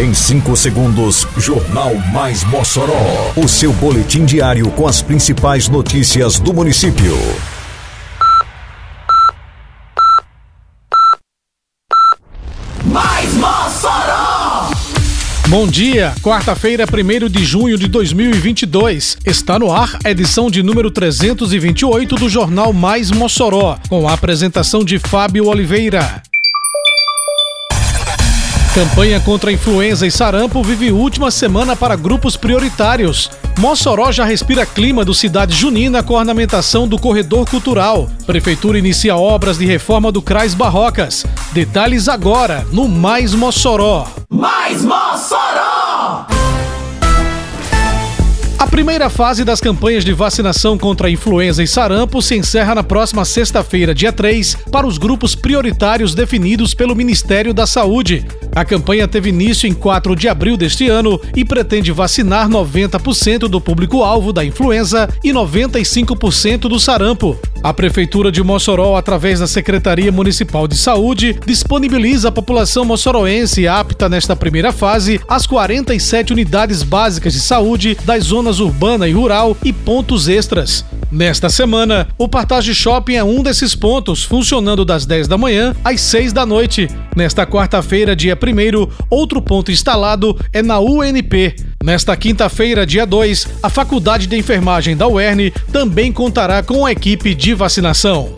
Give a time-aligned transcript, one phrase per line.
[0.00, 3.34] Em 5 segundos, Jornal Mais Mossoró.
[3.36, 7.14] O seu boletim diário com as principais notícias do município.
[12.82, 14.70] Mais Mossoró!
[15.48, 19.18] Bom dia, quarta-feira, 1 de junho de 2022.
[19.26, 24.82] Está no ar a edição de número 328 do Jornal Mais Mossoró, com a apresentação
[24.82, 26.22] de Fábio Oliveira.
[28.74, 33.28] Campanha contra a influenza e sarampo vive última semana para grupos prioritários.
[33.58, 38.08] Mossoró já respira clima do Cidade Junina com a ornamentação do corredor cultural.
[38.24, 41.26] Prefeitura inicia obras de reforma do Crais Barrocas.
[41.50, 44.06] Detalhes agora no Mais Mossoró.
[44.30, 46.26] Mais Mossoró!
[48.56, 52.84] A primeira fase das campanhas de vacinação contra a influenza e sarampo se encerra na
[52.84, 58.24] próxima sexta-feira, dia 3, para os grupos prioritários definidos pelo Ministério da Saúde.
[58.54, 63.60] A campanha teve início em 4 de abril deste ano e pretende vacinar 90% do
[63.60, 67.38] público-alvo da influenza e 95% do sarampo.
[67.62, 74.08] A Prefeitura de Mossoró, através da Secretaria Municipal de Saúde, disponibiliza à população moçoroense apta
[74.08, 79.72] nesta primeira fase as 47 unidades básicas de saúde das zonas urbana e rural e
[79.72, 80.84] pontos extras.
[81.12, 86.00] Nesta semana, o Partage Shopping é um desses pontos, funcionando das 10 da manhã às
[86.02, 86.88] 6 da noite.
[87.16, 91.56] Nesta quarta-feira, dia 1, outro ponto instalado é na UNP.
[91.82, 97.34] Nesta quinta-feira, dia 2, a Faculdade de Enfermagem da UERN também contará com a equipe
[97.34, 98.32] de vacinação.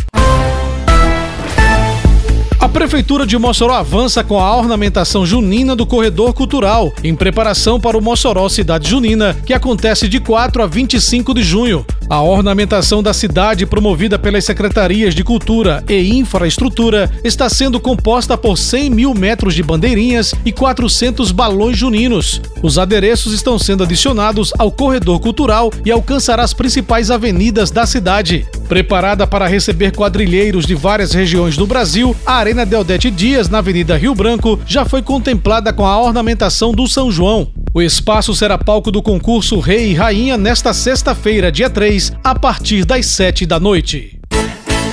[2.63, 7.99] A Prefeitura de Mossoró avança com a ornamentação junina do Corredor Cultural, em preparação para
[7.99, 11.85] o Mossoró Cidade Junina, que acontece de 4 a 25 de junho.
[12.13, 18.59] A ornamentação da cidade, promovida pelas Secretarias de Cultura e Infraestrutura, está sendo composta por
[18.59, 22.43] 100 mil metros de bandeirinhas e 400 balões juninos.
[22.63, 28.47] Os adereços estão sendo adicionados ao Corredor Cultural e alcançará as principais avenidas da cidade.
[28.69, 33.97] Preparada para receber quadrilheiros de várias regiões do Brasil, a Arena Deodete Dias, na Avenida
[33.97, 37.62] Rio Branco, já foi contemplada com a ornamentação do São João.
[37.75, 42.85] O espaço será palco do concurso Rei e Rainha nesta sexta-feira, dia 3, a partir
[42.85, 44.21] das 7 da noite.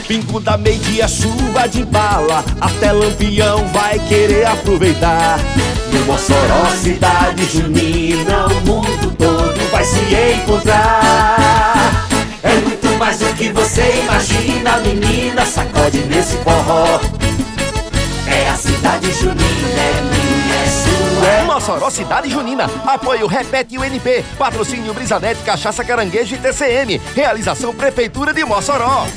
[0.07, 5.39] Pingo da meia chuva de bala, até Lampião vai querer aproveitar.
[5.91, 9.99] No Mossoró, cidade junina, o mundo todo vai se
[10.41, 12.07] encontrar.
[12.41, 17.01] É muito mais do que você imagina, menina, sacode nesse forró.
[18.25, 19.48] É a cidade junina,
[21.79, 22.69] É Mossoró Cidade Junina.
[22.85, 24.25] Apoio Repete UNP.
[24.37, 26.99] Patrocínio Brisanete, Cachaça Caranguejo e TCM.
[27.15, 29.07] Realização Prefeitura de Mossoró.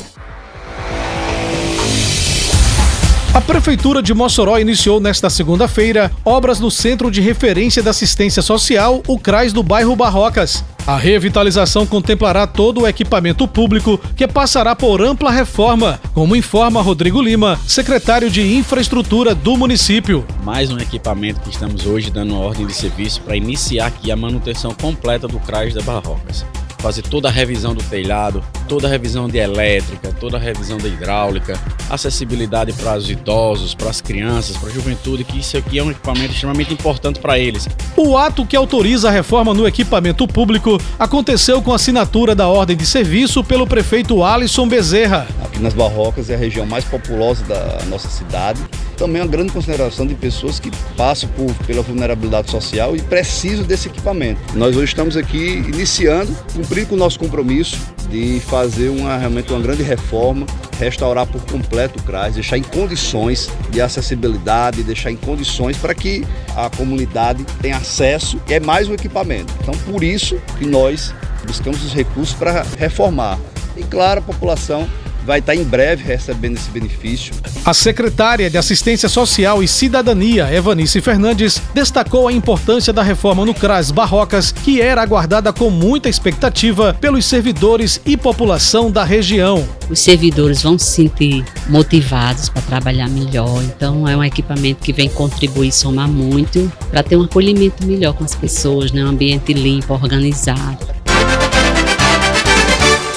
[3.34, 9.03] A Prefeitura de Mossoró iniciou nesta segunda-feira obras no Centro de Referência da Assistência Social,
[9.09, 10.62] o CRAS do bairro Barrocas.
[10.84, 17.22] A revitalização contemplará todo o equipamento público que passará por ampla reforma, como informa Rodrigo
[17.22, 20.25] Lima, secretário de Infraestrutura do município.
[20.43, 24.75] Mais um equipamento que estamos hoje dando ordem de serviço para iniciar aqui a manutenção
[24.75, 26.44] completa do CRAS da Barrocas
[26.82, 30.88] fazer toda a revisão do telhado, toda a revisão de elétrica, toda a revisão da
[30.88, 35.82] hidráulica, acessibilidade para os idosos, para as crianças, para a juventude, que isso aqui é
[35.82, 37.69] um equipamento extremamente importante para eles.
[37.97, 42.76] O ato que autoriza a reforma no equipamento público aconteceu com a assinatura da ordem
[42.76, 45.28] de serviço pelo prefeito Alisson Bezerra.
[45.44, 48.60] Aqui nas Barrocas é a região mais populosa da nossa cidade.
[49.02, 53.88] Também uma grande consideração de pessoas que passam por, pela vulnerabilidade social e precisam desse
[53.88, 54.40] equipamento.
[54.54, 57.76] Nós hoje estamos aqui iniciando, cumprir com o nosso compromisso
[58.08, 60.46] de fazer uma, realmente uma grande reforma,
[60.78, 66.24] restaurar por completo o CRAS, deixar em condições de acessibilidade, deixar em condições para que
[66.54, 69.52] a comunidade tenha acesso e é mais um equipamento.
[69.62, 71.12] Então, por isso que nós
[71.44, 73.36] buscamos os recursos para reformar.
[73.76, 74.88] E claro, a população
[75.25, 77.34] vai estar em breve recebendo esse benefício.
[77.65, 83.55] A secretária de Assistência Social e Cidadania, Evanice Fernandes, destacou a importância da reforma no
[83.55, 89.67] CRAS Barrocas, que era aguardada com muita expectativa pelos servidores e população da região.
[89.88, 95.08] Os servidores vão se sentir motivados para trabalhar melhor, então é um equipamento que vem
[95.08, 99.05] contribuir e somar muito para ter um acolhimento melhor com as pessoas, né?
[99.05, 101.01] um ambiente limpo, organizado.